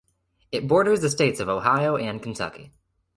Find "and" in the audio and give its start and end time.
1.95-2.19